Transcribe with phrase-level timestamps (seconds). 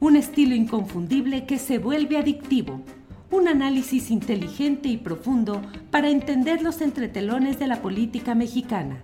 [0.00, 2.84] Un estilo inconfundible que se vuelve adictivo.
[3.32, 9.02] Un análisis inteligente y profundo para entender los entretelones de la política mexicana.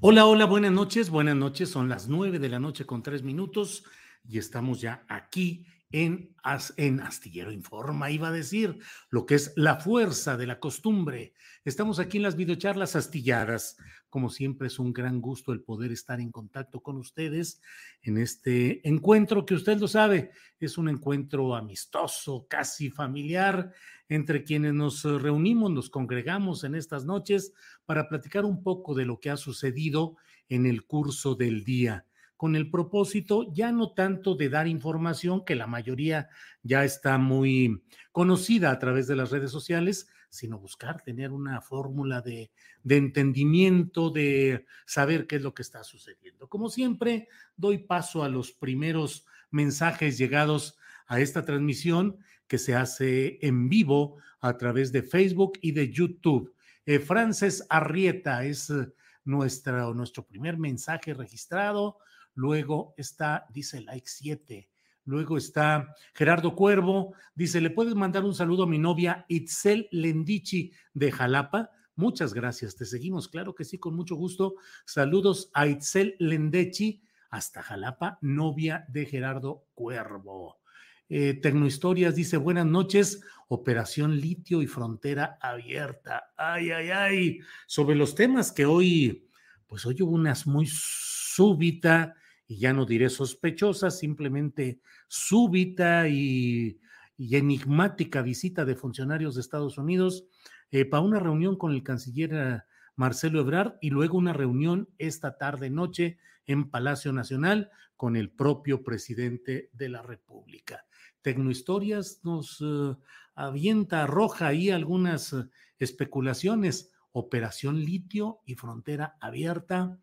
[0.00, 1.68] Hola, hola, buenas noches, buenas noches.
[1.68, 3.84] Son las nueve de la noche con tres minutos
[4.26, 6.34] y estamos ya aquí en,
[6.78, 8.78] en Astillero Informa, iba a decir,
[9.10, 11.34] lo que es la fuerza de la costumbre.
[11.66, 13.76] Estamos aquí en las videocharlas astilladas.
[14.10, 17.62] Como siempre es un gran gusto el poder estar en contacto con ustedes
[18.02, 23.72] en este encuentro que usted lo sabe, es un encuentro amistoso, casi familiar,
[24.08, 27.54] entre quienes nos reunimos, nos congregamos en estas noches
[27.86, 30.16] para platicar un poco de lo que ha sucedido
[30.48, 32.04] en el curso del día
[32.40, 36.30] con el propósito ya no tanto de dar información, que la mayoría
[36.62, 37.82] ya está muy
[38.12, 42.50] conocida a través de las redes sociales, sino buscar tener una fórmula de,
[42.82, 46.48] de, entendimiento, de saber qué es lo que está sucediendo.
[46.48, 53.38] Como siempre, doy paso a los primeros mensajes llegados a esta transmisión que se hace
[53.46, 56.54] en vivo a través de Facebook y de YouTube.
[56.86, 58.92] Eh, Frances Arrieta es eh,
[59.24, 61.98] nuestra, nuestro primer mensaje registrado.
[62.34, 64.69] Luego está, dice like 7.
[65.10, 70.70] Luego está Gerardo Cuervo, dice, ¿le puedes mandar un saludo a mi novia Itzel Lendichi
[70.94, 71.72] de Jalapa?
[71.96, 74.54] Muchas gracias, te seguimos, claro que sí, con mucho gusto.
[74.84, 80.60] Saludos a Itzel Lendichi hasta Jalapa, novia de Gerardo Cuervo.
[81.08, 86.30] Eh, Tecnohistorias dice, buenas noches, Operación Litio y Frontera Abierta.
[86.36, 89.28] Ay, ay, ay, sobre los temas que hoy,
[89.66, 92.14] pues hoy hubo unas muy súbita
[92.50, 96.80] y ya no diré sospechosa, simplemente súbita y,
[97.16, 100.24] enigmática visita de funcionarios de Estados Unidos
[100.72, 102.60] eh, para una reunión con el canciller eh,
[102.96, 108.82] Marcelo Ebrard y luego una reunión esta tarde noche en Palacio Nacional con el propio
[108.82, 110.86] presidente de la República.
[111.22, 112.98] Tecnohistorias nos uh,
[113.36, 115.36] avienta, arroja ahí algunas
[115.78, 116.90] especulaciones.
[117.12, 120.00] Operación litio y frontera abierta.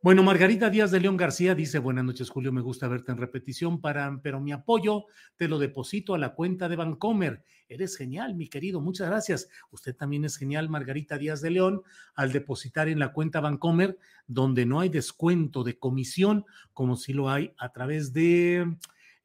[0.00, 3.80] Bueno, Margarita Díaz de León García dice, buenas noches Julio, me gusta verte en repetición,
[3.80, 7.42] para, pero mi apoyo te lo deposito a la cuenta de Bancomer.
[7.68, 9.48] Eres genial, mi querido, muchas gracias.
[9.72, 11.82] Usted también es genial, Margarita Díaz de León,
[12.14, 13.98] al depositar en la cuenta Bancomer,
[14.28, 18.76] donde no hay descuento de comisión, como si lo hay a través de...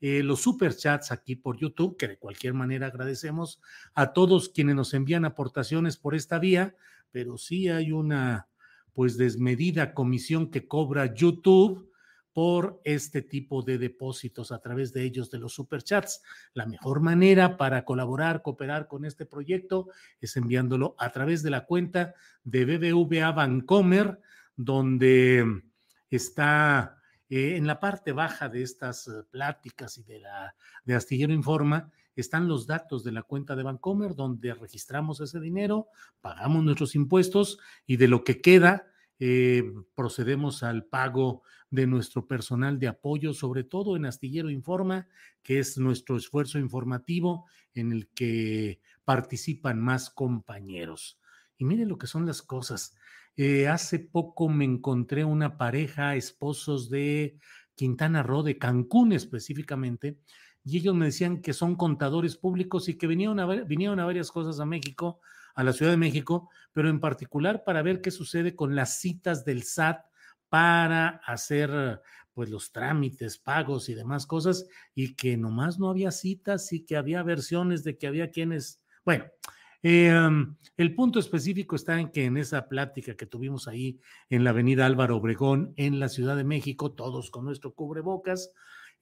[0.01, 3.61] Eh, los superchats aquí por YouTube, que de cualquier manera agradecemos
[3.93, 6.75] a todos quienes nos envían aportaciones por esta vía,
[7.11, 8.49] pero sí hay una,
[8.93, 11.89] pues desmedida comisión que cobra YouTube
[12.33, 16.23] por este tipo de depósitos a través de ellos de los superchats.
[16.53, 19.89] La mejor manera para colaborar, cooperar con este proyecto
[20.19, 24.19] es enviándolo a través de la cuenta de BBVA Bancomer,
[24.55, 25.63] donde
[26.09, 26.97] está
[27.29, 30.55] eh, en la parte baja de estas eh, pláticas y de la
[30.85, 35.87] de Astillero Informa están los datos de la cuenta de Bancomer donde registramos ese dinero,
[36.21, 38.87] pagamos nuestros impuestos y de lo que queda
[39.19, 39.63] eh,
[39.95, 45.07] procedemos al pago de nuestro personal de apoyo, sobre todo en Astillero Informa,
[45.41, 51.19] que es nuestro esfuerzo informativo en el que participan más compañeros.
[51.57, 52.95] Y miren lo que son las cosas.
[53.35, 57.39] Eh, hace poco me encontré una pareja, esposos de
[57.75, 60.19] Quintana Roo, de Cancún específicamente,
[60.63, 64.31] y ellos me decían que son contadores públicos y que vinieron a, vinieron a varias
[64.31, 65.19] cosas a México
[65.55, 69.45] a la Ciudad de México, pero en particular para ver qué sucede con las citas
[69.45, 70.05] del SAT
[70.49, 72.01] para hacer
[72.33, 76.97] pues los trámites, pagos y demás cosas, y que nomás no había citas y que
[76.97, 79.25] había versiones de que había quienes, bueno,
[79.83, 83.99] em, el punto específico está en que en esa plática que tuvimos ahí
[84.29, 88.51] en la avenida Álvaro Obregón, en la Ciudad de México, todos con nuestro cubrebocas,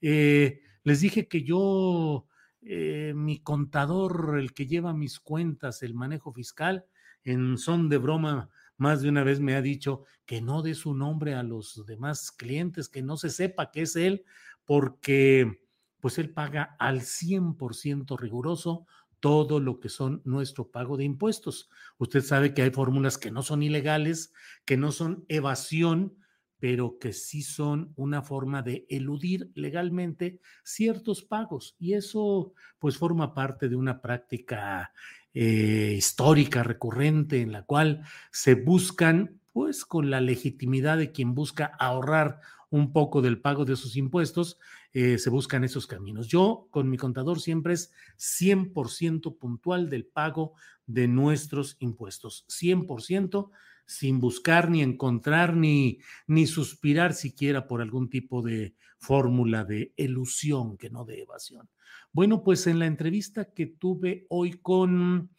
[0.02, 2.26] eh, les dije que yo,
[2.62, 6.86] eh, mi contador, el que lleva mis cuentas, el manejo fiscal,
[7.24, 10.94] en son de broma, más de una vez me ha dicho que no dé su
[10.94, 14.24] nombre a los demás clientes, que no se sepa que es él,
[14.64, 15.60] porque
[16.00, 18.86] pues él paga al 100% riguroso
[19.20, 21.70] todo lo que son nuestro pago de impuestos.
[21.96, 24.32] Usted sabe que hay fórmulas que no son ilegales,
[24.64, 26.16] que no son evasión,
[26.62, 31.74] pero que sí son una forma de eludir legalmente ciertos pagos.
[31.80, 34.92] Y eso pues forma parte de una práctica
[35.34, 41.64] eh, histórica, recurrente, en la cual se buscan, pues con la legitimidad de quien busca
[41.80, 42.38] ahorrar
[42.70, 44.60] un poco del pago de sus impuestos,
[44.92, 46.28] eh, se buscan esos caminos.
[46.28, 50.54] Yo con mi contador siempre es 100% puntual del pago
[50.86, 53.50] de nuestros impuestos, 100%
[53.92, 60.76] sin buscar ni encontrar ni, ni suspirar siquiera por algún tipo de fórmula de elusión
[60.76, 61.68] que no de evasión.
[62.12, 65.30] Bueno, pues en la entrevista que tuve hoy con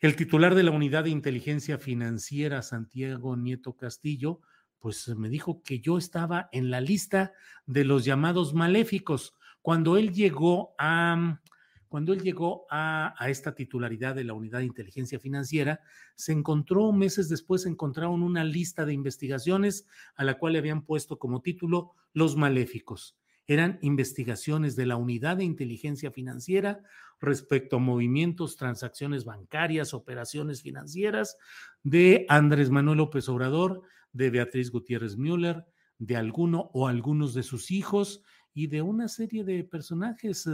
[0.00, 4.40] el titular de la Unidad de Inteligencia Financiera, Santiago Nieto Castillo,
[4.78, 7.32] pues me dijo que yo estaba en la lista
[7.66, 9.34] de los llamados maléficos.
[9.62, 11.40] Cuando él llegó a,
[11.88, 15.80] cuando él llegó a, esta titularidad de la Unidad de Inteligencia Financiera,
[16.14, 19.86] se encontró, meses después, encontraron una lista de investigaciones
[20.16, 23.16] a la cual le habían puesto como título Los Maléficos.
[23.46, 26.80] Eran investigaciones de la Unidad de Inteligencia Financiera
[27.20, 31.36] respecto a movimientos, transacciones bancarias, operaciones financieras
[31.82, 35.64] de Andrés Manuel López Obrador, de Beatriz Gutiérrez Müller,
[35.98, 38.22] de alguno o algunos de sus hijos
[38.52, 40.48] y de una serie de personajes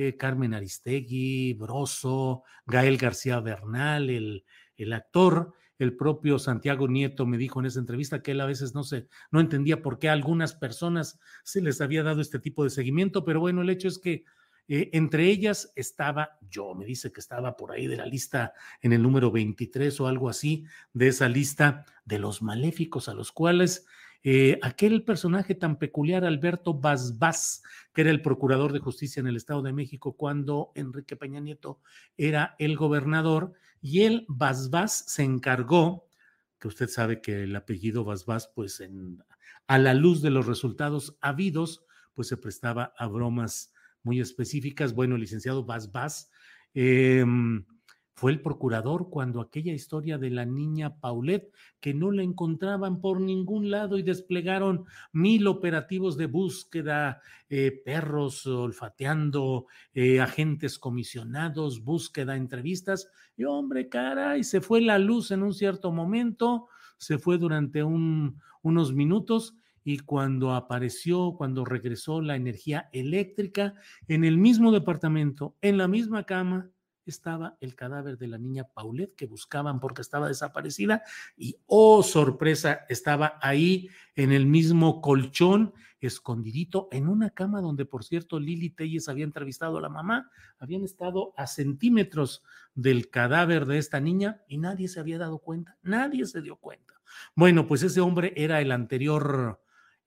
[0.00, 4.44] eh, Carmen Aristegui, Broso, Gael García Bernal, el,
[4.76, 8.76] el actor, el propio Santiago Nieto me dijo en esa entrevista que él a veces
[8.76, 12.62] no se, no entendía por qué a algunas personas se les había dado este tipo
[12.62, 14.24] de seguimiento, pero bueno, el hecho es que
[14.68, 18.92] eh, entre ellas estaba yo, me dice que estaba por ahí de la lista en
[18.92, 23.84] el número 23 o algo así, de esa lista de los maléficos a los cuales
[24.24, 27.62] eh, aquel personaje tan peculiar, Alberto Basbás,
[27.94, 31.80] que era el procurador de justicia en el Estado de México cuando Enrique Peña Nieto
[32.16, 36.08] era el gobernador, y él, Basbás, se encargó,
[36.58, 39.22] que usted sabe que el apellido Basbás, pues en,
[39.68, 41.84] a la luz de los resultados habidos,
[42.14, 43.72] pues se prestaba a bromas
[44.02, 44.94] muy específicas.
[44.94, 46.30] Bueno, licenciado Basbás,
[46.74, 47.24] eh,
[48.18, 53.20] fue el procurador cuando aquella historia de la niña Paulette, que no la encontraban por
[53.20, 62.34] ningún lado y desplegaron mil operativos de búsqueda, eh, perros olfateando, eh, agentes comisionados, búsqueda,
[62.34, 63.08] entrevistas.
[63.36, 66.66] Y hombre, caray, se fue la luz en un cierto momento,
[66.96, 69.54] se fue durante unos minutos
[69.84, 73.74] y cuando apareció, cuando regresó la energía eléctrica,
[74.08, 76.72] en el mismo departamento, en la misma cama,
[77.10, 81.02] estaba el cadáver de la niña Paulette que buscaban porque estaba desaparecida
[81.36, 88.04] y, oh sorpresa, estaba ahí en el mismo colchón, escondidito en una cama donde, por
[88.04, 92.42] cierto, Lili Telles había entrevistado a la mamá, habían estado a centímetros
[92.74, 96.94] del cadáver de esta niña y nadie se había dado cuenta, nadie se dio cuenta.
[97.34, 99.60] Bueno, pues ese hombre era el anterior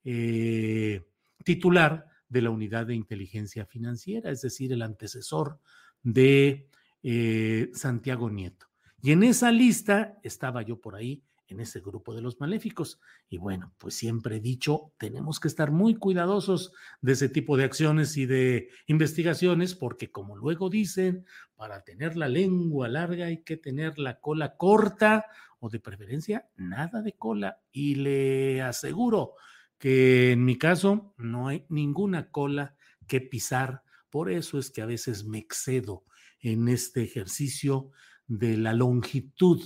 [0.04, 1.06] eh,
[1.44, 5.58] titular de la unidad de inteligencia financiera, es decir, el antecesor
[6.02, 6.70] de
[7.02, 8.66] eh, Santiago Nieto.
[9.00, 13.00] Y en esa lista estaba yo por ahí, en ese grupo de los maléficos.
[13.28, 17.64] Y bueno, pues siempre he dicho, tenemos que estar muy cuidadosos de ese tipo de
[17.64, 23.56] acciones y de investigaciones, porque como luego dicen, para tener la lengua larga hay que
[23.56, 25.26] tener la cola corta
[25.60, 27.60] o de preferencia nada de cola.
[27.70, 29.34] Y le aseguro
[29.78, 33.82] que en mi caso no hay ninguna cola que pisar.
[34.10, 36.04] Por eso es que a veces me excedo
[36.42, 37.90] en este ejercicio
[38.26, 39.62] de la longitud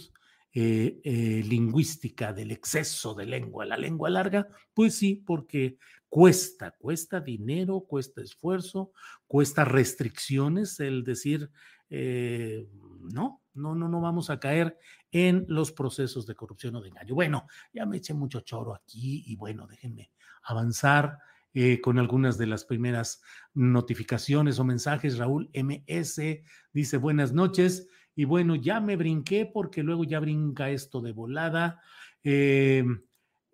[0.52, 5.78] eh, eh, lingüística, del exceso de lengua, la lengua larga, pues sí, porque
[6.09, 8.92] cuesta, cuesta dinero, cuesta esfuerzo,
[9.26, 11.50] cuesta restricciones el decir,
[11.90, 12.66] eh,
[13.02, 14.78] no, no, no, no vamos a caer
[15.11, 17.14] en los procesos de corrupción o de engaño.
[17.14, 20.11] Bueno, ya me eché mucho choro aquí y bueno, déjenme
[20.42, 21.18] avanzar
[21.58, 23.22] eh, con algunas de las primeras
[23.54, 25.16] notificaciones o mensajes.
[25.16, 26.20] Raúl MS
[26.70, 27.88] dice buenas noches.
[28.14, 31.80] Y bueno, ya me brinqué porque luego ya brinca esto de volada.
[32.22, 32.84] Eh,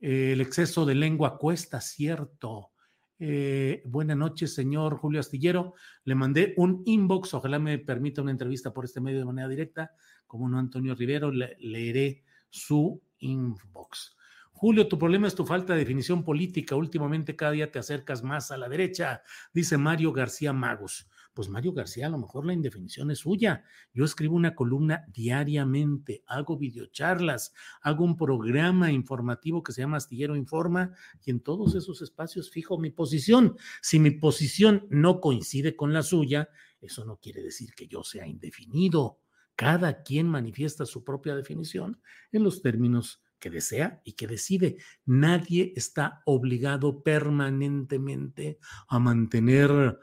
[0.00, 2.73] el exceso de lengua cuesta, cierto.
[3.21, 5.75] Eh, buenas noches, señor Julio Astillero.
[6.02, 9.92] Le mandé un inbox, ojalá me permita una entrevista por este medio de manera directa.
[10.26, 14.16] Como no, Antonio Rivero, le, leeré su inbox.
[14.62, 16.76] Julio, tu problema es tu falta de definición política.
[16.76, 21.73] Últimamente cada día te acercas más a la derecha, dice Mario García Magos pues Mario
[21.73, 23.64] García, a lo mejor la indefinición es suya.
[23.92, 30.37] Yo escribo una columna diariamente, hago videocharlas, hago un programa informativo que se llama Astillero
[30.37, 30.92] Informa
[31.25, 33.57] y en todos esos espacios fijo mi posición.
[33.81, 36.50] Si mi posición no coincide con la suya,
[36.81, 39.19] eso no quiere decir que yo sea indefinido.
[39.57, 42.00] Cada quien manifiesta su propia definición
[42.31, 44.76] en los términos que desea y que decide.
[45.04, 49.99] Nadie está obligado permanentemente a mantener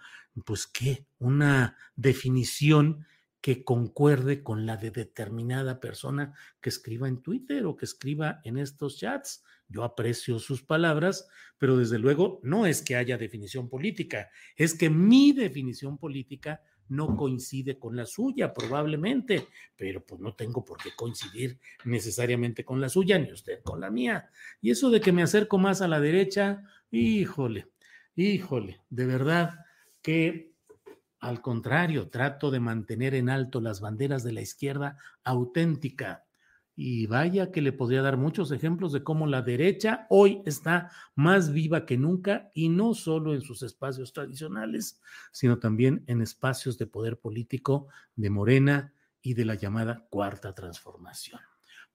[0.46, 3.05] pues qué, una definición
[3.39, 8.58] que concuerde con la de determinada persona que escriba en Twitter o que escriba en
[8.58, 9.46] estos chats.
[9.69, 14.89] Yo aprecio sus palabras, pero desde luego no es que haya definición política, es que
[14.89, 20.89] mi definición política no coincide con la suya, probablemente, pero pues no tengo por qué
[20.96, 24.29] coincidir necesariamente con la suya, ni usted con la mía.
[24.62, 27.67] Y eso de que me acerco más a la derecha, híjole,
[28.15, 29.65] híjole, de verdad,
[30.01, 30.50] que
[31.19, 36.25] al contrario, trato de mantener en alto las banderas de la izquierda auténtica.
[36.81, 41.51] Y vaya que le podría dar muchos ejemplos de cómo la derecha hoy está más
[41.51, 45.01] viva que nunca y no solo en sus espacios tradicionales,
[45.33, 51.49] sino también en espacios de poder político de Morena y de la llamada Cuarta Transformación.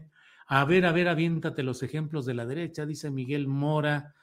[0.49, 4.15] A ver, a ver, aviéntate los ejemplos de la derecha, dice Miguel Mora.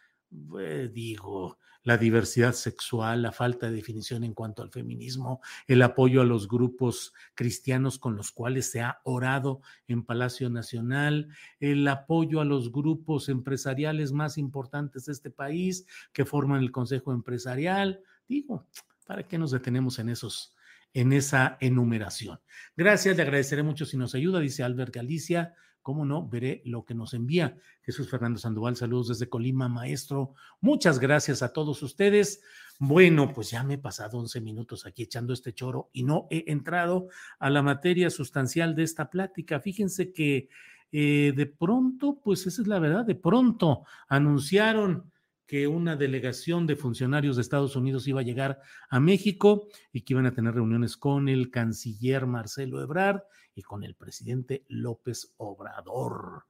[0.94, 6.26] digo, la diversidad sexual, la falta de definición en cuanto al feminismo, el apoyo a
[6.26, 12.46] los grupos cristianos con los cuales se ha orado en Palacio Nacional, el apoyo a
[12.46, 18.02] los grupos empresariales más importantes de este país que forman el Consejo Empresarial.
[18.28, 18.68] Digo,
[19.06, 20.56] ¿para qué nos detenemos en esos?
[20.92, 22.40] en esa enumeración.
[22.76, 26.94] Gracias, le agradeceré mucho si nos ayuda, dice Albert Galicia cómo no, veré lo que
[26.94, 28.76] nos envía Jesús Fernando Sandoval.
[28.76, 30.36] Saludos desde Colima, maestro.
[30.62, 32.42] Muchas gracias a todos ustedes.
[32.80, 36.46] Bueno, pues ya me he pasado 11 minutos aquí echando este choro y no he
[36.52, 37.08] entrado
[37.40, 39.60] a la materia sustancial de esta plática.
[39.60, 40.50] Fíjense que
[40.92, 45.12] eh, de pronto, pues esa es la verdad, de pronto anunciaron
[45.50, 50.14] que una delegación de funcionarios de Estados Unidos iba a llegar a México y que
[50.14, 53.24] iban a tener reuniones con el canciller Marcelo Ebrard
[53.56, 56.46] y con el presidente López Obrador.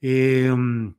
[0.00, 0.94] Em,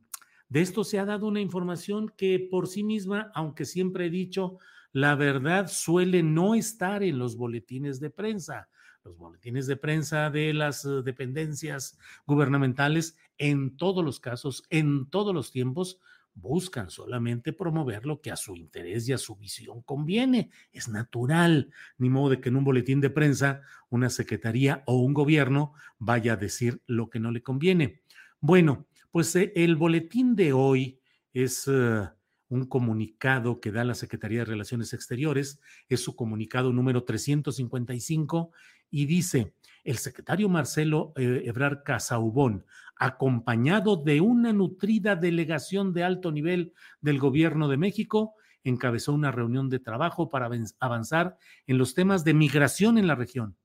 [0.50, 4.58] de esto se ha dado una información que por sí misma, aunque siempre he dicho,
[4.92, 8.68] la verdad suele no estar en los boletines de prensa.
[9.02, 15.32] Los boletines de prensa de las eh, dependencias gubernamentales, en todos los casos, en todos
[15.32, 16.00] los tiempos,
[16.36, 20.50] buscan solamente promover lo que a su interés y a su visión conviene.
[20.70, 25.14] Es natural, ni modo de que en un boletín de prensa una secretaría o un
[25.14, 28.02] gobierno vaya a decir lo que no le conviene.
[28.38, 31.00] Bueno, pues eh, el boletín de hoy
[31.32, 32.08] es eh,
[32.48, 38.52] un comunicado que da la Secretaría de Relaciones Exteriores, es su comunicado número 355
[38.90, 39.54] y dice,
[39.86, 42.66] el secretario Marcelo eh, Ebrar Casaubón,
[42.96, 49.70] acompañado de una nutrida delegación de alto nivel del gobierno de México, encabezó una reunión
[49.70, 50.50] de trabajo para
[50.80, 51.38] avanzar
[51.68, 53.56] en los temas de migración en la región,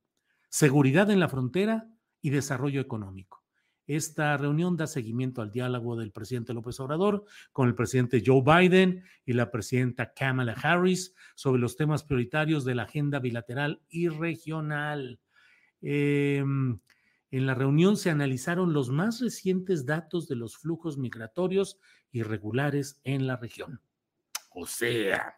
[0.49, 1.87] seguridad en la frontera
[2.21, 3.43] y desarrollo económico.
[3.87, 9.03] Esta reunión da seguimiento al diálogo del presidente López Obrador con el presidente Joe Biden
[9.25, 15.19] y la presidenta Kamala Harris sobre los temas prioritarios de la agenda bilateral y regional.
[15.81, 16.79] Em,
[17.31, 21.77] en la reunión se analizaron los más recientes datos de los flujos migratorios
[22.11, 23.81] irregulares en la región.
[24.53, 25.35] O sea.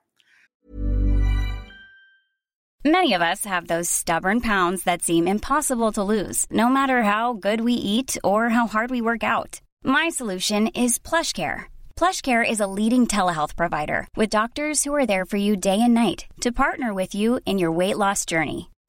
[2.85, 7.31] Many of us have those stubborn pounds that seem impossible to lose, no matter how
[7.31, 9.61] good we eat or how hard we work out.
[9.85, 11.71] My solution is PlushCare.
[11.95, 15.93] PlushCare is a leading telehealth provider with doctors who are there for you day and
[15.93, 18.72] night to partner with you in your weight loss journey.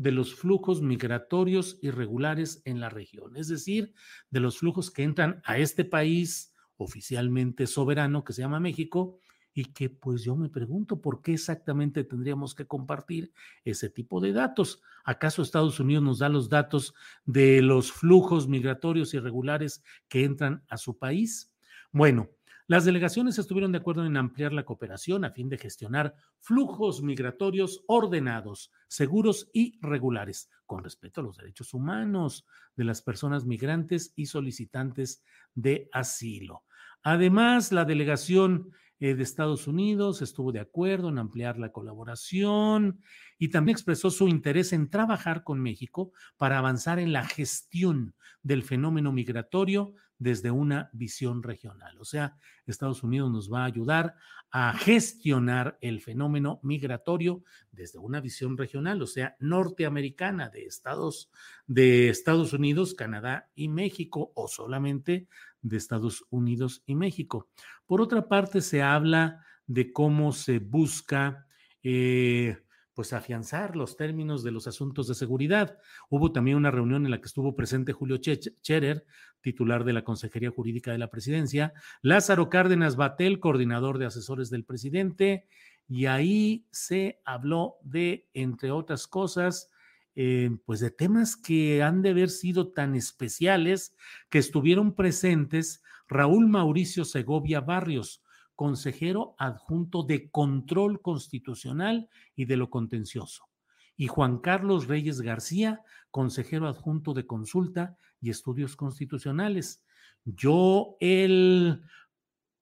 [0.00, 3.92] de los flujos migratorios irregulares en la región, es decir,
[4.30, 9.18] de los flujos que entran a este país oficialmente soberano que se llama México
[9.52, 14.32] y que pues yo me pregunto por qué exactamente tendríamos que compartir ese tipo de
[14.32, 14.80] datos.
[15.04, 16.94] ¿Acaso Estados Unidos nos da los datos
[17.26, 21.52] de los flujos migratorios irregulares que entran a su país?
[21.92, 22.30] Bueno,
[22.70, 27.82] las delegaciones estuvieron de acuerdo en ampliar la cooperación a fin de gestionar flujos migratorios
[27.88, 32.46] ordenados, seguros y regulares, con respeto a los derechos humanos
[32.76, 36.62] de las personas migrantes y solicitantes de asilo.
[37.02, 43.00] Además, la delegación eh, de Estados Unidos estuvo de acuerdo en ampliar la colaboración
[43.36, 48.62] y también expresó su interés en trabajar con México para avanzar en la gestión del
[48.62, 51.98] fenómeno migratorio desde una visión regional.
[51.98, 52.36] O sea,
[52.66, 54.14] Estados Unidos nos va a ayudar
[54.52, 61.30] a gestionar el fenómeno migratorio desde una visión regional, o sea, norteamericana de Estados,
[61.66, 65.26] de Estados Unidos, Canadá y México, o solamente
[65.62, 67.48] de Estados Unidos y México.
[67.86, 71.46] Por otra parte, se habla de cómo se busca
[71.82, 72.58] eh,
[73.00, 75.78] pues afianzar los términos de los asuntos de seguridad.
[76.10, 79.06] Hubo también una reunión en la que estuvo presente Julio Cherer,
[79.40, 84.66] titular de la Consejería Jurídica de la Presidencia, Lázaro Cárdenas Batel, coordinador de asesores del
[84.66, 85.46] presidente,
[85.88, 89.70] y ahí se habló de, entre otras cosas,
[90.14, 93.96] eh, pues de temas que han de haber sido tan especiales
[94.28, 98.22] que estuvieron presentes Raúl Mauricio Segovia Barrios,
[98.60, 103.48] consejero adjunto de control constitucional y de lo contencioso,
[103.96, 109.82] y Juan Carlos Reyes García, consejero adjunto de consulta y estudios constitucionales.
[110.26, 111.84] Yo, el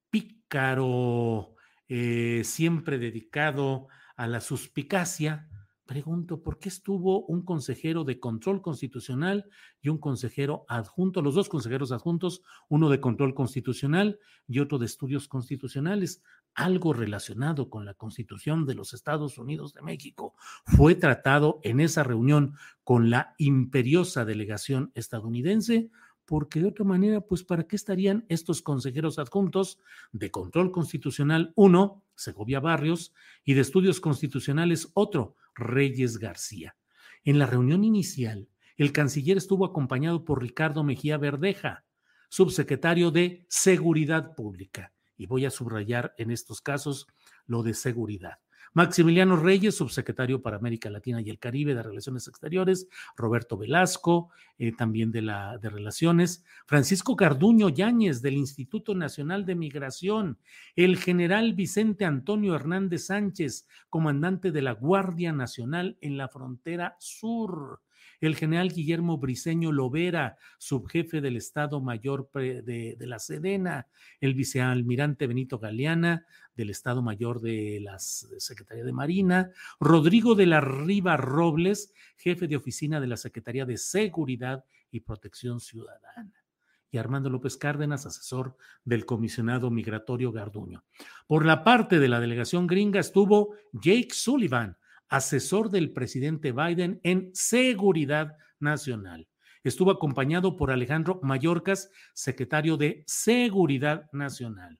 [0.09, 1.55] pícaro,
[1.89, 5.49] eh, siempre dedicado a la suspicacia,
[5.89, 9.49] pregunto, ¿por qué estuvo un consejero de control constitucional
[9.81, 14.85] y un consejero adjunto, los dos consejeros adjuntos, uno de control constitucional y otro de
[14.85, 16.21] estudios constitucionales?
[16.53, 22.03] Algo relacionado con la constitución de los Estados Unidos de México fue tratado en esa
[22.03, 25.89] reunión con la imperiosa delegación estadounidense
[26.29, 29.79] porque de otra manera, pues, ¿para qué estarían estos consejeros adjuntos
[30.11, 36.75] de control constitucional, uno, Segovia Barrios, y de estudios constitucionales, otro, Reyes García?
[37.23, 41.85] En la reunión inicial, el canciller estuvo acompañado por Ricardo Mejía Verdeja,
[42.29, 44.93] subsecretario de Seguridad Pública.
[45.17, 47.07] Y voy a subrayar en estos casos
[47.45, 48.39] lo de seguridad.
[48.73, 54.71] Maximiliano Reyes, subsecretario para América Latina y el Caribe de Relaciones Exteriores, Roberto Velasco, eh,
[54.75, 60.37] también de, la, de Relaciones, Francisco Carduño Yáñez del Instituto Nacional de Migración,
[60.75, 67.81] el general Vicente Antonio Hernández Sánchez, comandante de la Guardia Nacional en la frontera sur,
[68.19, 73.87] el general Guillermo Briceño Lovera, subjefe del Estado Mayor de, la Sedena,
[74.19, 80.59] el vicealmirante Benito Galeana, del Estado Mayor de la Secretaría de Marina, Rodrigo de la
[80.59, 86.33] Riva Robles, jefe de oficina de la Secretaría de Seguridad y Protección Ciudadana.
[86.91, 90.83] Y Armando López Cárdenas, asesor del comisionado migratorio Garduño.
[91.27, 94.75] Por la parte de la delegación gringa estuvo Jake Sullivan,
[95.09, 99.27] asesor del presidente Biden en seguridad nacional.
[99.63, 104.79] Estuvo acompañado por Alejandro Mayorkas, secretario de Seguridad Nacional.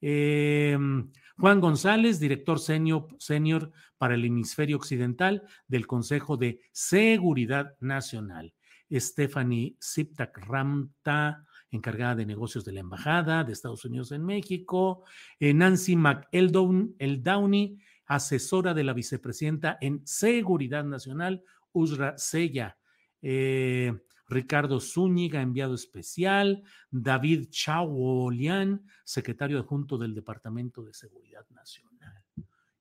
[0.00, 8.52] Em, Juan González, director senior, senior para el hemisferio occidental del Consejo de Seguridad Nacional.
[8.90, 15.04] Stephanie Siptak Ramta, encargada de negocios de la Embajada de Estados Unidos en México,
[15.40, 21.42] eh, Nancy McEldowney, asesora de la vicepresidenta en Seguridad Nacional,
[21.72, 22.78] Usra Sella,
[23.22, 23.92] eh,
[24.28, 32.24] Ricardo Zúñiga, enviado especial, David Chauolian, secretario adjunto del Departamento de Seguridad Nacional.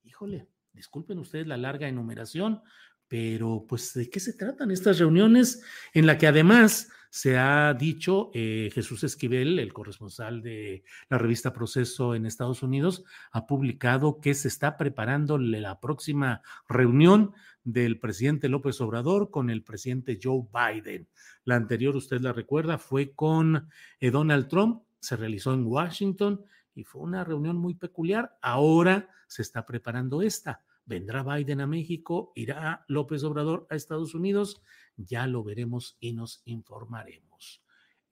[0.03, 2.61] Híjole, disculpen ustedes la larga enumeración,
[3.07, 5.61] pero pues ¿de qué se tratan estas reuniones
[5.93, 11.53] en la que además se ha dicho, eh, Jesús Esquivel, el corresponsal de la revista
[11.53, 17.31] Proceso en Estados Unidos, ha publicado que se está preparando la próxima reunión
[17.63, 21.07] del presidente López Obrador con el presidente Joe Biden.
[21.45, 23.69] La anterior, usted la recuerda, fue con
[24.01, 28.37] eh, Donald Trump, se realizó en Washington y fue una reunión muy peculiar.
[28.41, 30.63] Ahora se está preparando esta.
[30.85, 34.61] Vendrá Biden a México, irá López Obrador a Estados Unidos
[34.97, 37.63] ya lo veremos y nos informaremos.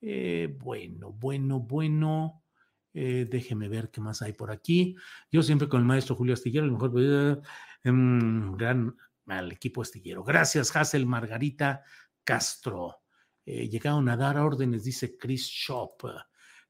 [0.01, 2.43] Eh, bueno, bueno, bueno.
[2.95, 4.95] Eh, déjeme ver qué más hay por aquí.
[5.31, 7.41] Yo siempre con el maestro Julio Astillero, el mejor eh,
[7.83, 10.23] gran al equipo astillero.
[10.23, 11.81] Gracias, Hazel Margarita
[12.23, 12.99] Castro.
[13.45, 16.03] llegaron a dar órdenes, dice Chris Shop.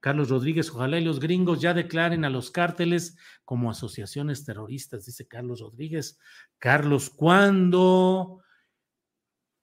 [0.04, 5.30] Carlos Rodríguez, ojalá y los gringos ya declaren a los cárteles como asociaciones terroristas, dice
[5.30, 6.20] Carlos Rodríguez.
[6.60, 8.42] Carlos, ¿cuándo?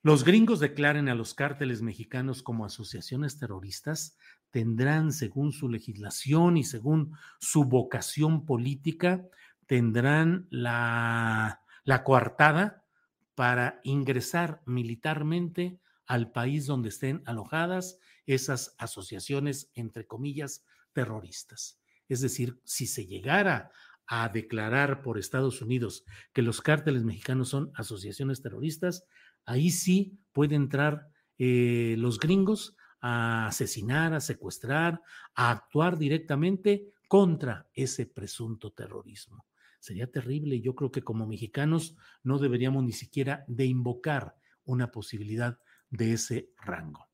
[0.03, 4.17] los gringos declaren a los cárteles mexicanos como asociaciones terroristas,
[4.51, 9.27] tendrán, según su legislación y según su vocación política,
[9.67, 12.87] tendrán la, la coartada
[13.35, 21.81] para ingresar militarmente al país donde estén alojadas esas asociaciones, entre comillas, terroristas.
[22.09, 23.71] Es decir, si se llegara
[24.07, 29.05] a declarar por Estados Unidos que los cárteles mexicanos son asociaciones terroristas,
[29.45, 35.01] ahí sí pueden entrar eh, los gringos a asesinar, a secuestrar,
[35.35, 39.47] a actuar directamente contra ese presunto terrorismo.
[39.81, 40.61] Sería terrible.
[40.61, 46.51] Yo creo que como mexicanos no deberíamos ni siquiera de invocar una posibilidad de ese
[46.61, 47.10] rango.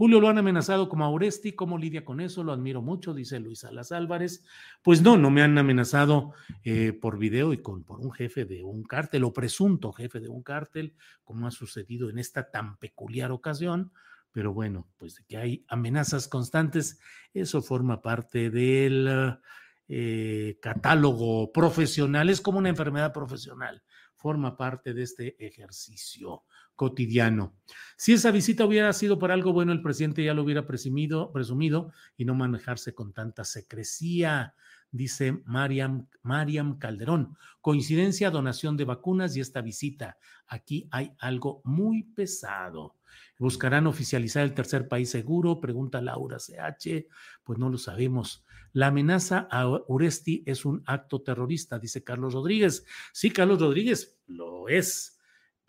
[0.00, 2.42] Julio lo han amenazado como a Oresti, ¿cómo lidia con eso?
[2.42, 4.42] Lo admiro mucho, dice Luis Salas Álvarez.
[4.80, 6.32] Pues no, no me han amenazado
[6.64, 10.30] eh, por video y con, por un jefe de un cártel o presunto jefe de
[10.30, 13.92] un cártel, como ha sucedido en esta tan peculiar ocasión.
[14.32, 16.98] Pero bueno, pues de que hay amenazas constantes,
[17.34, 19.36] eso forma parte del
[19.86, 23.82] eh, catálogo profesional, es como una enfermedad profesional,
[24.16, 26.44] forma parte de este ejercicio
[26.80, 27.58] cotidiano.
[27.98, 31.92] Si esa visita hubiera sido para algo bueno, el presidente ya lo hubiera presumido, presumido
[32.16, 34.54] y no manejarse con tanta secrecía,
[34.90, 37.36] dice Mariam, Mariam Calderón.
[37.60, 40.16] Coincidencia, donación de vacunas y esta visita.
[40.46, 42.96] Aquí hay algo muy pesado.
[43.38, 45.60] ¿Buscarán oficializar el tercer país seguro?
[45.60, 47.08] Pregunta Laura CH.
[47.44, 48.42] Pues no lo sabemos.
[48.72, 52.86] La amenaza a Uresti es un acto terrorista, dice Carlos Rodríguez.
[53.12, 55.19] Sí, Carlos Rodríguez lo es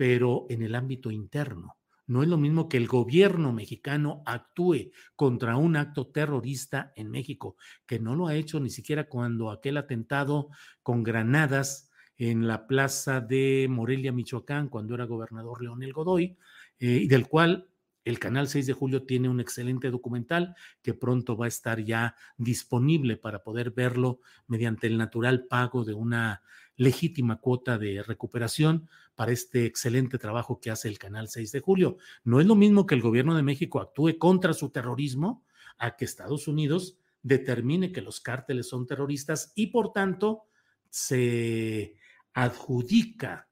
[0.01, 1.77] pero en el ámbito interno.
[2.07, 7.55] No es lo mismo que el gobierno mexicano actúe contra un acto terrorista en México,
[7.85, 10.49] que no lo ha hecho ni siquiera cuando aquel atentado
[10.81, 16.35] con granadas en la plaza de Morelia, Michoacán, cuando era gobernador Leonel Godoy,
[16.79, 17.69] eh, y del cual
[18.03, 22.15] el canal 6 de julio tiene un excelente documental que pronto va a estar ya
[22.37, 26.41] disponible para poder verlo mediante el natural pago de una
[26.81, 31.97] legítima cuota de recuperación para este excelente trabajo que hace el Canal 6 de Julio.
[32.23, 35.45] No es lo mismo que el gobierno de México actúe contra su terrorismo
[35.77, 40.45] a que Estados Unidos determine que los cárteles son terroristas y por tanto
[40.89, 41.97] se
[42.33, 43.47] adjudica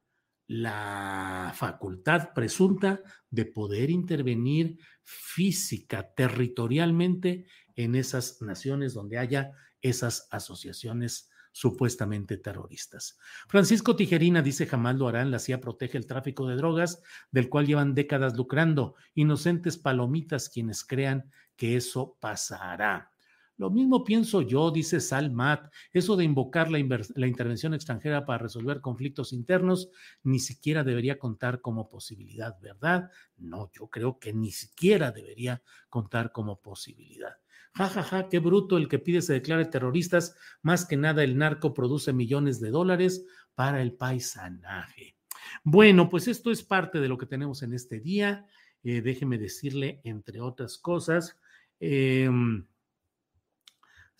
[0.47, 9.51] la facultad presunta de poder intervenir física, territorialmente en esas naciones donde haya
[9.83, 13.17] esas asociaciones supuestamente terroristas.
[13.47, 17.67] Francisco Tijerina dice jamás lo harán, la CIA protege el tráfico de drogas, del cual
[17.67, 18.95] llevan décadas lucrando.
[19.13, 23.11] Inocentes palomitas quienes crean que eso pasará.
[23.59, 26.79] Lo mismo pienso yo, dice Salmat, eso de invocar la,
[27.15, 29.89] la, intervención extranjera para resolver conflictos internos
[30.23, 33.11] ni siquiera debería contar como posibilidad, ¿verdad?
[33.35, 37.35] No, yo creo que ni siquiera debería contar como posibilidad.
[37.73, 40.35] Ja, ja, ja, qué bruto el que pide se declare terroristas.
[40.61, 45.15] Más que nada el narco produce millones de dólares para el paisanaje.
[45.63, 48.45] Bueno, pues esto es parte de lo que tenemos en este día.
[48.83, 51.39] Eh, déjeme decirle, entre otras cosas,
[51.79, 52.65] em,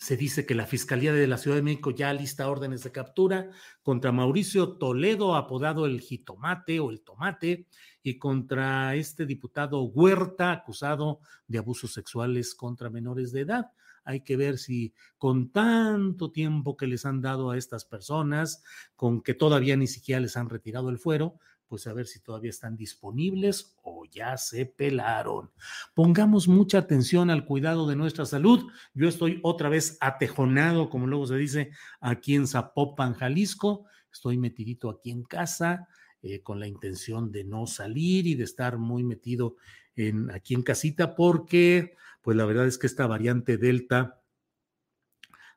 [0.00, 3.50] se dice que la Fiscalía de la Ciudad de México ya lista órdenes de captura
[3.82, 7.66] contra Mauricio Toledo, apodado el Jitomate o el Tomate,
[8.02, 13.72] y contra este diputado Huerta, acusado de abusos sexuales contra menores de edad.
[14.02, 18.64] Hay que ver si con tanto tiempo que les han dado a estas personas,
[18.96, 21.38] con que todavía ni siquiera les han retirado el fuero,
[21.70, 25.52] pues a ver si todavía están disponibles o ya se pelaron.
[25.94, 28.66] Pongamos mucha atención al cuidado de nuestra salud.
[28.92, 33.86] Yo estoy otra vez atejonado, como luego se dice, aquí en Zapopan, Jalisco.
[34.12, 35.86] Estoy metidito aquí en casa
[36.22, 39.54] eh, con la intención de no salir y de estar muy metido
[39.94, 44.20] en, aquí en casita porque, pues la verdad es que esta variante Delta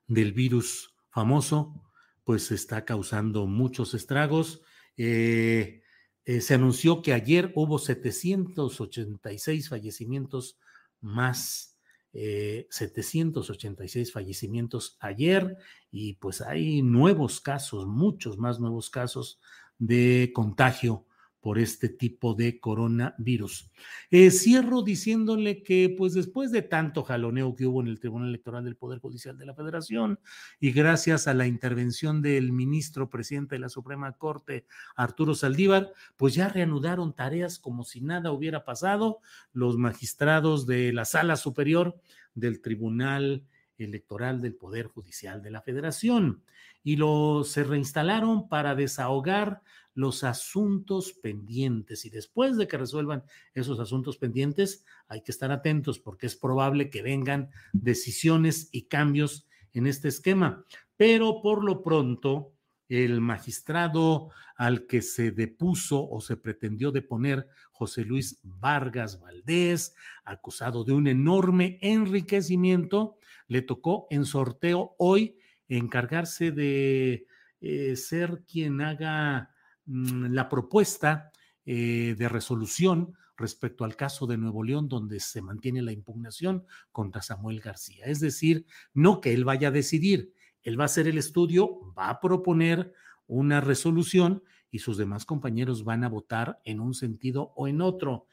[0.05, 1.91] del virus famoso,
[2.23, 4.61] pues está causando muchos estragos.
[4.95, 5.82] Eh,
[6.25, 10.57] eh, se anunció que ayer hubo 786 fallecimientos
[11.01, 11.77] más,
[12.13, 15.57] 786 eh, fallecimientos ayer
[15.91, 19.39] y pues hay nuevos casos, muchos más nuevos casos
[19.79, 21.05] de contagio
[21.43, 23.69] por este tipo de coronavirus.
[24.09, 28.63] Eh, cierro diciéndole que, pues después de tanto jaloneo que hubo en el Tribunal Electoral
[28.63, 30.21] del Poder Judicial de la Federación
[30.61, 36.33] y gracias a la intervención del ministro presidente de la Suprema Corte, Arturo Saldívar, pues
[36.33, 39.19] ya reanudaron tareas como si nada hubiera pasado
[39.51, 41.99] los magistrados de la Sala Superior
[42.35, 43.43] del Tribunal
[43.77, 46.41] Electoral del Poder Judicial de la Federación
[46.83, 49.61] y lo se reinstalaron para desahogar
[49.93, 55.99] los asuntos pendientes y después de que resuelvan esos asuntos pendientes hay que estar atentos
[55.99, 60.65] porque es probable que vengan decisiones y cambios en este esquema.
[60.97, 62.53] Pero por lo pronto,
[62.89, 70.83] el magistrado al que se depuso o se pretendió deponer José Luis Vargas Valdés, acusado
[70.83, 77.25] de un enorme enriquecimiento, le tocó en sorteo hoy encargarse de
[77.61, 79.52] eh, ser quien haga
[79.85, 81.31] la propuesta
[81.65, 87.21] eh, de resolución respecto al caso de Nuevo León, donde se mantiene la impugnación contra
[87.21, 88.05] Samuel García.
[88.05, 92.09] Es decir, no que él vaya a decidir, él va a hacer el estudio, va
[92.09, 92.93] a proponer
[93.27, 98.27] una resolución y sus demás compañeros van a votar en un sentido o en otro.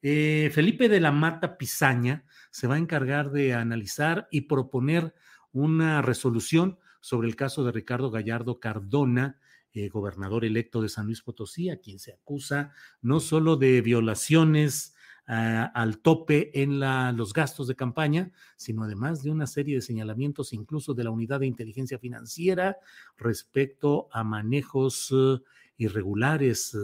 [0.00, 5.14] Eh, Felipe de la Mata Pizaña se va a encargar de analizar y proponer
[5.52, 9.38] una resolución sobre el caso de Ricardo Gallardo Cardona,
[9.74, 14.94] eh, gobernador electo de San Luis Potosí, a quien se acusa no solo de violaciones
[15.26, 16.78] ah, al tope en
[17.16, 21.40] los gastos de campaña, sino además de una serie de señalamientos incluso de la unidad
[21.40, 22.76] de inteligencia financiera
[23.16, 25.38] respecto a manejos eh,
[25.78, 26.76] irregulares,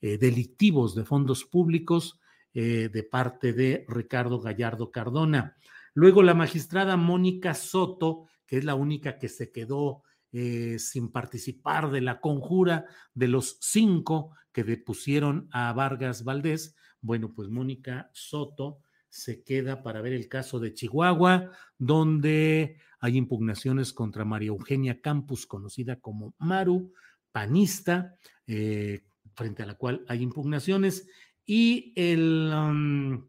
[0.00, 2.18] eh, delictivos de fondos públicos
[2.52, 5.56] de parte de Ricardo Gallardo Cardona.
[5.92, 10.03] Luego la magistrada Mónica Soto, que es la única que se quedó
[10.36, 16.74] eh, sin participar de la conjura de los cinco que depusieron a Vargas Valdés.
[17.00, 23.92] Bueno, pues Mónica Soto se queda para ver el caso de Chihuahua, donde hay impugnaciones
[23.92, 26.92] contra María Eugenia Campus, conocida como Maru,
[27.30, 28.16] panista,
[28.48, 29.04] eh,
[29.36, 31.06] frente a la cual hay impugnaciones,
[31.46, 33.22] y el,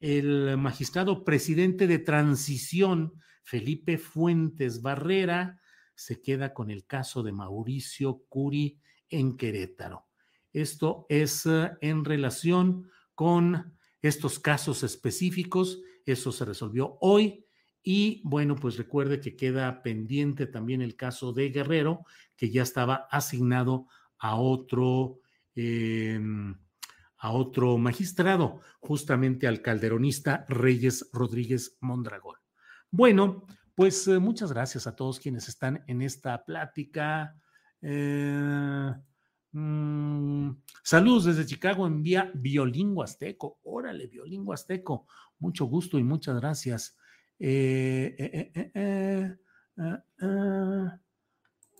[0.00, 3.12] el magistrado presidente de transición,
[3.44, 5.60] Felipe Fuentes Barrera,
[5.94, 8.78] se queda con el caso de Mauricio Curi
[9.08, 10.06] en Querétaro.
[10.52, 15.80] Esto es eh, en relación con estos casos específicos.
[16.06, 17.44] Eso se resolvió hoy.
[17.82, 22.04] Y bueno, pues recuerde que queda pendiente también el caso de Guerrero,
[22.36, 25.20] que ya estaba asignado a otro,
[25.54, 26.56] em,
[27.18, 32.36] a otro magistrado, justamente al calderonista Reyes Rodríguez Mondragón.
[32.90, 37.36] Bueno, pues eh, muchas gracias a todos quienes están en esta plática.
[37.82, 38.92] Eh,
[39.52, 40.50] mm,
[40.82, 43.58] saludos desde Chicago, envía Violín Azteco.
[43.64, 45.06] Órale, Violín Azteco.
[45.40, 46.96] Mucho gusto y muchas gracias.
[47.38, 49.36] Eh,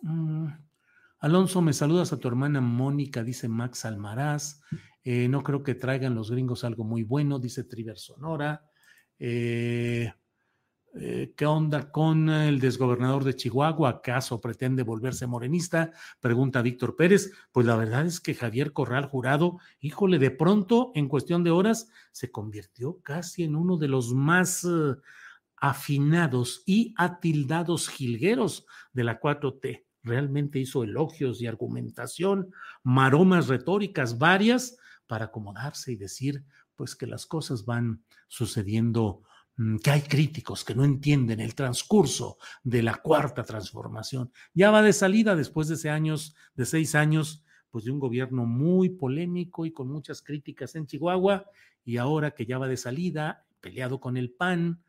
[0.02, 0.46] mm,
[1.20, 4.60] Alonso, me saludas a tu hermana Mónica, dice Max Almaraz.
[5.04, 8.68] no creo que traigan los gringos algo muy bueno, dice Triver Sonora.
[10.96, 13.88] Eh, ¿Qué onda con el desgobernador de Chihuahua?
[13.88, 15.90] ¿Acaso pretende volverse morenista?
[16.20, 17.32] Pregunta Víctor Pérez.
[17.50, 21.88] Pues la verdad es que Javier Corral Jurado, híjole, de pronto, en cuestión de horas,
[22.12, 24.94] se convirtió casi en uno de los más eh,
[25.56, 29.84] afinados y atildados jilgueros de la 4T.
[30.04, 32.52] Realmente hizo elogios y argumentación,
[32.84, 34.76] maromas retóricas varias
[35.08, 36.44] para acomodarse y decir,
[36.76, 39.22] pues que las cosas van sucediendo
[39.82, 44.32] que hay críticos que no entienden el transcurso de la cuarta transformación.
[44.52, 48.46] Ya va de salida después de, ese años, de seis años pues de un gobierno
[48.46, 51.50] muy polémico y con muchas críticas en Chihuahua,
[51.84, 54.84] y ahora que ya va de salida, peleado con el PAN,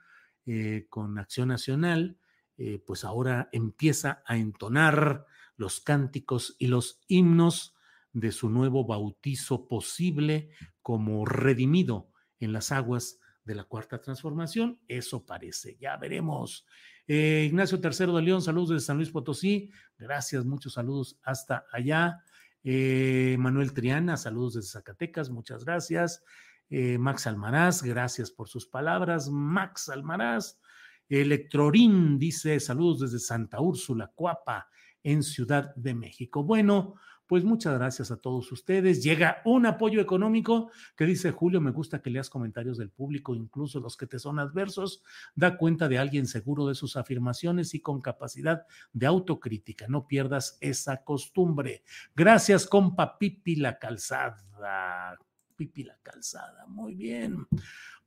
[0.46, 2.20] eh, con Acción Nacional,
[2.58, 5.26] eh, pues ahora empieza a entonar
[5.58, 7.76] los cánticos y los himnos
[8.14, 10.52] de su nuevo bautizo posible
[10.84, 14.80] como redimido en las aguas de la cuarta transformación.
[14.88, 16.66] Eso parece, ya veremos.
[17.08, 19.72] Eh, Ignacio III de León, saludos desde San Luis Potosí.
[19.98, 22.24] Gracias, muchos saludos hasta allá.
[22.64, 26.24] Eh, Manuel Triana, saludos desde Zacatecas, muchas gracias.
[26.70, 29.30] Eh, Max Almaraz, gracias por sus palabras.
[29.30, 30.60] Max Almaraz.
[31.08, 34.68] Electrorín dice saludos desde Santa Úrsula, Cuapa,
[35.04, 36.44] en Ciudad de México.
[36.44, 36.96] Bueno,
[37.28, 39.04] pues muchas gracias a todos ustedes.
[39.04, 43.80] Llega un apoyo económico que dice Julio, me gusta que leas comentarios del público, incluso
[43.80, 45.02] los que te son adversos.
[45.36, 49.88] Da cuenta de alguien seguro de sus afirmaciones y con capacidad de autocrítica.
[49.88, 51.84] No pierdas esa costumbre.
[52.16, 55.18] Gracias, compa Pipi la calzada.
[55.56, 56.66] Pipi la calzada.
[56.68, 57.48] Muy bien.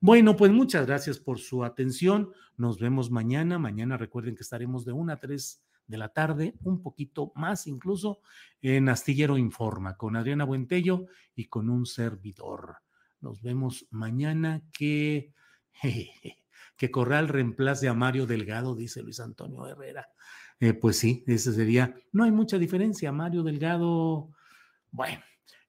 [0.00, 2.32] Bueno, pues muchas gracias por su atención.
[2.56, 3.58] Nos vemos mañana.
[3.58, 8.20] Mañana recuerden que estaremos de 1 a 3 de la tarde, un poquito más incluso,
[8.60, 12.76] en Astillero Informa, con Adriana Buentello y con un servidor.
[13.20, 15.32] Nos vemos mañana que,
[16.76, 20.08] que Corral reemplace a Mario Delgado, dice Luis Antonio Herrera.
[20.60, 24.30] Eh, pues sí, ese sería, no hay mucha diferencia, Mario Delgado,
[24.90, 25.22] bueno,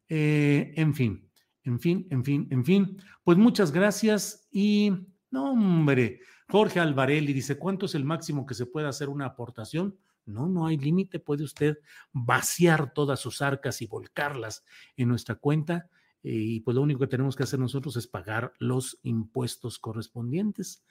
[0.08, 1.30] eh, en fin,
[1.64, 4.92] en fin, en fin, en fin, pues muchas gracias y,
[5.30, 9.96] no hombre, Jorge Alvarelli dice, ¿cuánto es el máximo que se puede hacer una aportación?
[10.30, 11.20] No, no hay límite.
[11.20, 11.80] Puede usted
[12.12, 14.64] vaciar todas sus arcas y volcarlas
[14.96, 15.90] en nuestra cuenta.
[16.24, 20.84] Eh, y pues lo único que tenemos que hacer nosotros es pagar los impuestos correspondientes.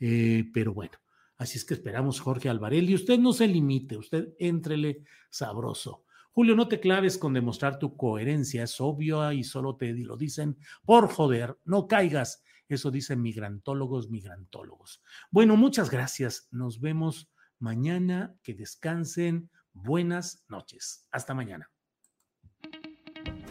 [0.00, 0.98] Eh, pero bueno,
[1.36, 2.94] así es que esperamos, Jorge Alvarelli.
[2.94, 6.04] Usted no se limite, usted entrele sabroso.
[6.32, 10.58] Julio, no te claves con demostrar tu coherencia, es obvio y solo te lo dicen
[10.84, 12.42] por joder, no caigas.
[12.68, 15.00] Eso dicen migrantólogos, migrantólogos.
[15.30, 16.48] Bueno, muchas gracias.
[16.50, 17.30] Nos vemos
[17.64, 18.36] mañana.
[18.44, 19.50] Que descansen.
[19.72, 21.08] Buenas noches.
[21.10, 21.70] Hasta mañana.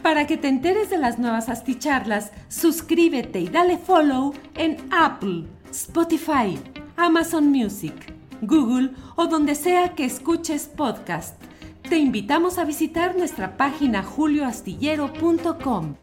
[0.02, 6.58] Para que te enteres de las nuevas asticharlas, suscríbete y dale follow en Apple, Spotify,
[6.96, 7.94] Amazon Music,
[8.42, 11.42] Google o donde sea que escuches podcast.
[11.88, 15.96] Te invitamos a visitar nuestra página julioastillero.com.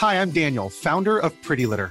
[0.00, 1.90] Hi, I'm Daniel, founder of Pretty Litter.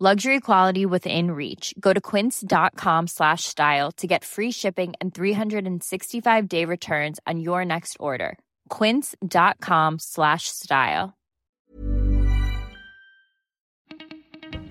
[0.00, 1.72] Luxury quality within reach.
[1.78, 7.64] Go to quince.com slash style to get free shipping and 365 day returns on your
[7.64, 8.36] next order.
[8.70, 11.14] Quince.com slash style.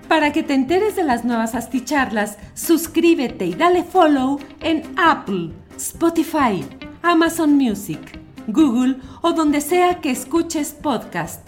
[0.09, 6.65] Para que te enteres de las nuevas asticharlas, suscríbete y dale follow en Apple, Spotify,
[7.01, 11.47] Amazon Music, Google o donde sea que escuches podcast.